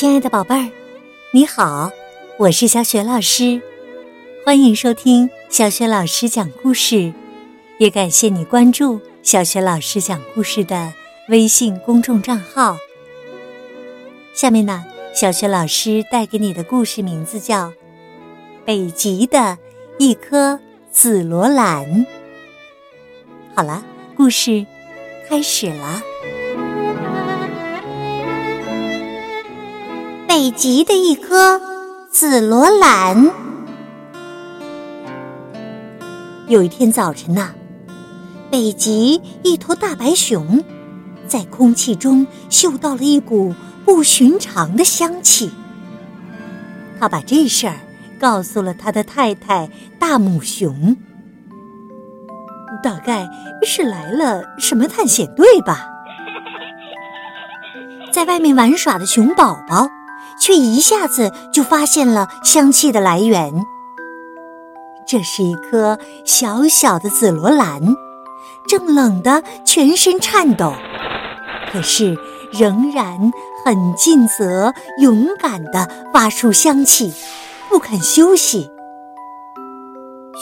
[0.00, 0.70] 亲爱的宝贝儿，
[1.30, 1.90] 你好，
[2.38, 3.60] 我是小雪老师，
[4.46, 7.12] 欢迎收听小雪老师讲故事，
[7.76, 10.94] 也感谢你关注小雪老师讲故事的
[11.28, 12.78] 微信公众账号。
[14.32, 14.82] 下面呢，
[15.14, 17.68] 小雪老师带给你的故事名字叫
[18.64, 19.58] 《北极的
[19.98, 20.58] 一颗
[20.90, 21.84] 紫罗兰》。
[23.54, 23.84] 好了，
[24.16, 24.64] 故事
[25.28, 26.02] 开始了。
[30.40, 31.60] 北极的一颗
[32.08, 33.30] 紫罗兰。
[36.48, 37.50] 有一天早晨呐，
[38.50, 40.64] 北极一头大白熊
[41.28, 43.54] 在空气中嗅到了一股
[43.84, 45.50] 不寻常的香气。
[46.98, 47.76] 他把这事儿
[48.18, 49.68] 告诉了他的太太
[49.98, 50.96] 大母熊，
[52.82, 53.28] 大概
[53.62, 55.86] 是来了什么探险队吧。
[58.10, 59.86] 在外面玩耍的熊宝宝。
[60.40, 63.52] 却一下子就发现了香气的来源。
[65.06, 67.80] 这是一颗小小的紫罗兰，
[68.68, 70.72] 正冷得全身颤抖，
[71.72, 72.16] 可是
[72.52, 73.32] 仍然
[73.64, 77.12] 很尽责、勇敢地发出香气，
[77.68, 78.70] 不肯休息。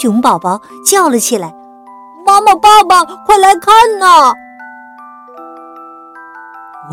[0.00, 1.54] 熊宝宝叫了起来
[2.26, 4.34] ：“妈妈、爸爸，快来看呐！”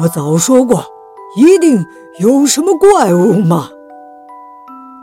[0.01, 0.94] 我早说过。
[1.35, 1.85] 一定
[2.19, 3.69] 有什么怪物吗？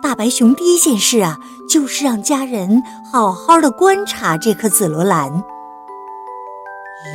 [0.02, 5.30] 大白熊第一件事啊，就是让家人好好的观察这颗紫罗兰。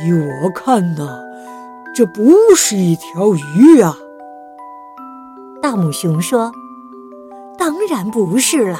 [0.04, 1.20] 依我看呢，
[1.94, 3.96] 这不是一条鱼啊！
[5.60, 6.52] 大母熊说
[7.58, 8.78] ：“当然不是了，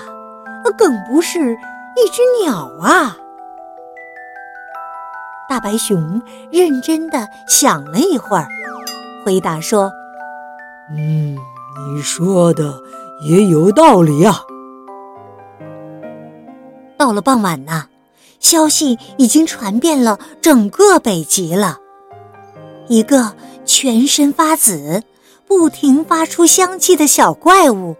[0.77, 3.17] 更不是一只鸟啊！”
[5.50, 8.47] 大白熊认真的想了一会儿，
[9.25, 9.91] 回答说。
[10.97, 11.36] 嗯，
[11.94, 12.83] 你说的
[13.28, 14.41] 也有道理呀。
[16.96, 17.89] 到了傍晚呢，
[18.40, 21.79] 消息已经传遍了整个北极了。
[22.89, 23.35] 一个
[23.67, 25.02] 全身发紫、
[25.46, 27.95] 不停发出香气的小怪物，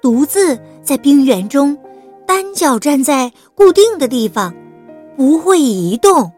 [0.00, 1.76] 独自在冰原中
[2.24, 4.54] 单脚站在固定的地方，
[5.16, 6.30] 不会移动。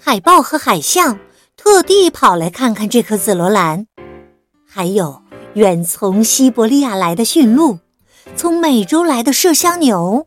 [0.00, 1.16] 海豹和海象。
[1.58, 3.88] 特地跑来看看这颗紫罗兰，
[4.64, 5.22] 还有
[5.54, 7.80] 远从西伯利亚来的驯鹿，
[8.36, 10.24] 从美洲来的麝香牛，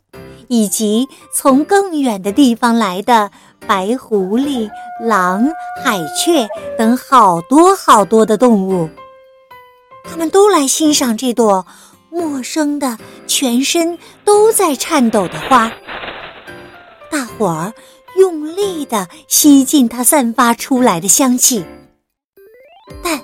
[0.49, 3.31] 以及从更远的地方来的
[3.65, 4.69] 白狐狸、
[5.01, 5.47] 狼、
[5.81, 8.89] 海雀等好多好多的动物，
[10.03, 11.65] 他们都来欣赏这朵
[12.09, 15.71] 陌生的、全身都在颤抖的花。
[17.09, 17.73] 大伙儿。
[18.21, 21.65] 用力的吸进它散发出来的香气，
[23.03, 23.19] 但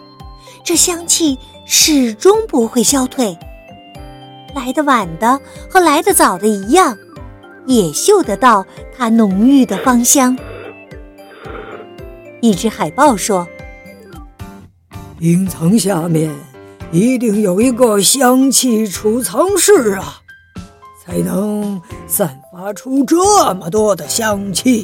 [0.65, 1.37] 这香气
[1.67, 3.37] 始终不会消退。
[4.55, 6.97] 来得晚的和来得早的一样，
[7.67, 8.65] 也嗅得到
[8.97, 10.35] 它浓郁的芳香。
[12.41, 13.47] 一只海豹说
[15.19, 16.35] ：“冰层下面
[16.91, 20.21] 一定有一个香气储藏室啊！”
[21.05, 24.83] 才能散发出这么多的香气。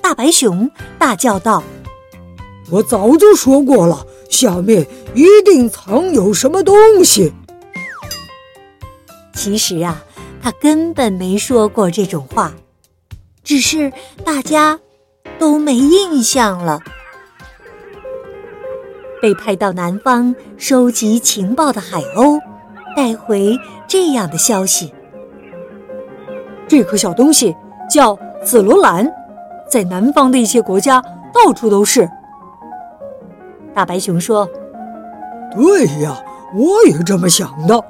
[0.00, 1.62] 大白熊大叫道
[2.72, 7.34] ：“我早就说过了，下面一定藏有什么东西。”
[9.36, 10.02] 其实啊，
[10.42, 12.54] 他根本没说过这种话，
[13.42, 13.92] 只是
[14.24, 14.80] 大家
[15.38, 16.80] 都没印象了。
[19.20, 22.40] 被派到南方收集情报的海鸥。
[22.96, 23.58] 带回
[23.88, 24.94] 这样的消息：
[26.66, 27.54] 这颗小东西
[27.88, 29.10] 叫紫罗兰，
[29.68, 31.02] 在南方的一些国家
[31.32, 32.08] 到处都是。
[33.74, 34.48] 大白熊说
[35.54, 36.16] ：“对呀，
[36.54, 37.82] 我也这么想的。”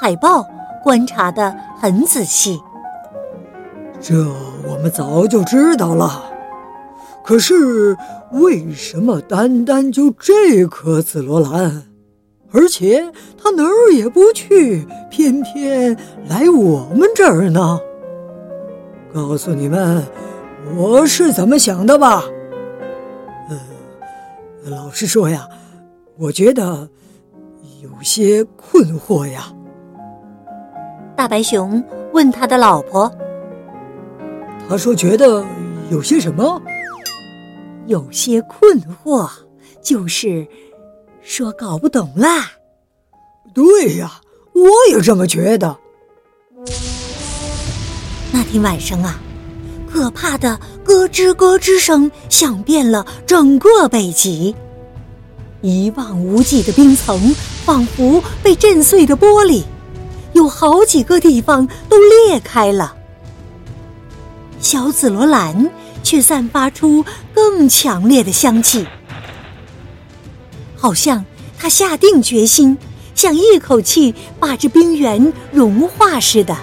[0.00, 0.44] 海豹
[0.82, 2.60] 观察的很仔细，
[4.00, 4.14] 这
[4.66, 6.24] 我们早就知道了。
[7.22, 7.96] 可是
[8.32, 11.84] 为什么单单就这颗紫罗兰？
[12.54, 13.10] 而且
[13.42, 15.96] 他哪儿也不去，偏偏
[16.28, 17.80] 来我们这儿呢。
[19.12, 20.04] 告诉你们，
[20.76, 22.24] 我是怎么想的吧？
[23.48, 23.58] 呃，
[24.70, 25.48] 老实说呀，
[26.18, 26.88] 我觉得
[27.82, 29.52] 有些困惑呀。
[31.16, 31.82] 大白熊
[32.12, 33.10] 问他的老婆
[34.68, 35.44] ：“他说觉得
[35.90, 36.60] 有些什么？
[37.86, 39.26] 有些困惑，
[39.80, 40.46] 就是。”
[41.24, 42.52] 说搞不懂啦。
[43.54, 44.20] 对呀，
[44.52, 45.76] 我也这么觉得。
[48.32, 49.20] 那天晚上啊，
[49.90, 54.54] 可怕的咯吱咯吱声响遍了整个北极。
[55.60, 57.34] 一望无际的冰层
[57.64, 59.62] 仿佛被震碎的玻璃，
[60.32, 62.96] 有好几个地方都裂开了。
[64.60, 65.70] 小紫罗兰
[66.02, 67.04] 却散发出
[67.34, 68.86] 更强烈的香气，
[70.82, 71.24] 好像
[71.56, 72.76] 他下定决心，
[73.14, 76.56] 想一口气把这冰原融化似的，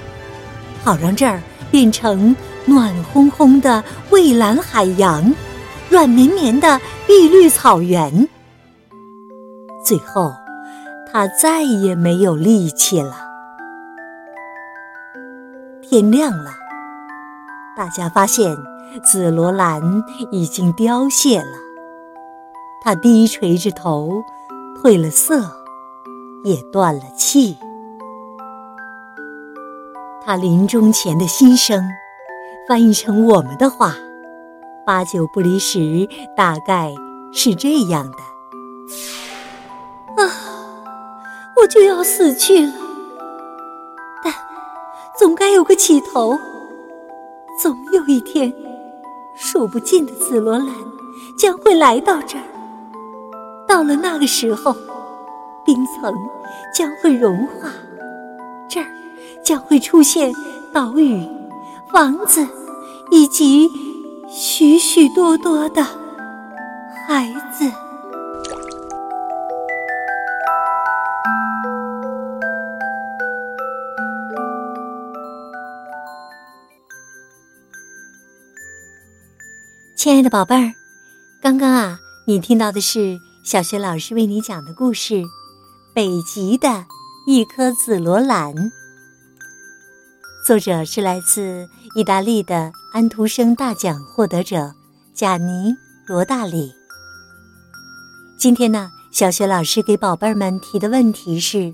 [0.83, 2.35] 好让这儿变成
[2.65, 5.33] 暖烘烘的蔚蓝海洋，
[5.89, 8.27] 软绵绵的碧绿草原。
[9.85, 10.33] 最后，
[11.09, 13.15] 他再也没有力气了。
[15.81, 16.51] 天亮了，
[17.77, 18.53] 大家发现
[19.01, 21.68] 紫罗兰已经凋谢了。
[22.81, 24.23] 他低垂着头，
[24.81, 25.41] 褪了色，
[26.43, 27.57] 也断了气。
[30.23, 31.83] 他临终前的心声，
[32.67, 33.95] 翻译成我们的话，
[34.85, 36.93] 八九不离十，大概
[37.33, 38.17] 是这样的。
[40.23, 40.31] 啊，
[41.61, 42.73] 我就要死去了，
[44.23, 44.33] 但
[45.17, 46.37] 总该有个起头。
[47.61, 48.53] 总有一天，
[49.35, 50.67] 数不尽的紫罗兰
[51.37, 52.43] 将会来到这儿。
[53.69, 54.75] 到了那个时候，
[55.63, 56.11] 冰层
[56.73, 57.69] 将会融化，
[58.67, 58.87] 这儿
[59.43, 60.33] 将会出现
[60.73, 61.23] 岛屿、
[61.93, 62.47] 房子，
[63.11, 63.69] 以及
[64.27, 65.83] 许许多多的
[67.07, 67.71] 孩子。
[79.95, 80.73] 亲爱的宝贝儿，
[81.39, 85.13] 刚刚啊，你听到的是小学老师为你讲的故事
[85.93, 86.85] 《北极的
[87.25, 88.53] 一颗紫罗兰》。
[90.45, 94.73] 作者是来自意大利的安徒生大奖获得者
[95.13, 95.71] 贾尼·
[96.05, 96.73] 罗大里。
[98.37, 101.73] 今天呢，小学老师给宝贝儿们提的问题是：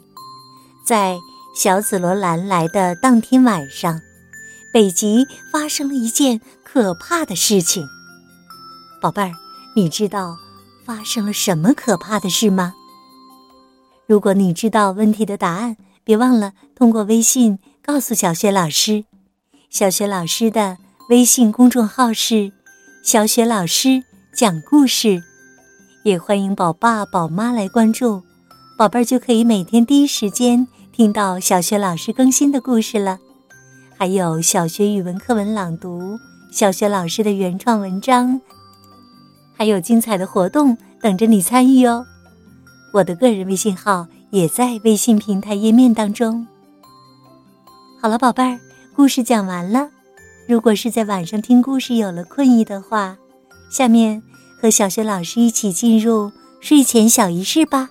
[0.86, 1.18] 在
[1.56, 4.00] 小紫罗兰来的当天晚上，
[4.72, 7.88] 北极发生了一件可怕的事情。
[9.02, 9.32] 宝贝儿，
[9.76, 10.38] 你知道
[10.86, 12.76] 发生了什么可怕的事吗？
[14.06, 19.04] 如果你知道问题的答案，别忘了通过微信告诉小雪老师。
[19.72, 20.78] 小雪老师的
[21.10, 22.52] 微信公众号是
[23.04, 25.24] “小雪老师讲故事”，
[26.06, 28.22] 也欢迎宝爸宝妈来关注，
[28.78, 33.18] 宝贝儿就可以每天第一时间听到小雪老师更新的故事了。
[33.98, 36.20] 还有小学语文课文朗读，
[36.52, 38.40] 小学老师的原创文章。
[39.57, 42.06] 还有精彩的活动等着你参与哦！
[42.94, 46.46] 我的个人微信号也在微信平台页面当中。
[48.02, 48.60] 好了，宝贝儿，
[48.96, 49.90] 故事讲完了。
[50.48, 53.18] 如果是在晚上听故事有了困意的话，
[53.69, 54.22] 下面
[54.62, 57.90] 和小学老师一起进入睡前小仪式吧。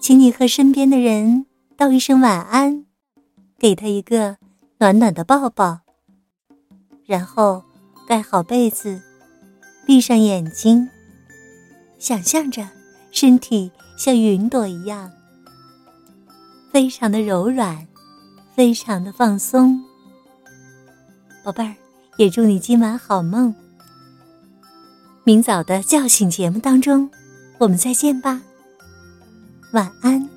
[0.00, 1.46] 请你和身边的人
[1.76, 2.84] 道一声晚安，
[3.58, 4.36] 给他一个
[4.78, 5.80] 暖暖的抱抱，
[7.06, 7.62] 然后
[8.06, 9.00] 盖好被子。
[9.86, 10.88] 闭上眼睛，
[11.98, 12.66] 想象着
[13.10, 15.10] 身体像云朵一样，
[16.72, 17.86] 非常的柔软，
[18.54, 19.78] 非常的放松。
[21.44, 21.74] 宝贝儿，
[22.16, 23.54] 也祝你今晚好梦。
[25.22, 27.10] 明早的叫醒节目当中，
[27.58, 28.40] 我们再见吧。
[29.72, 30.33] 晚安。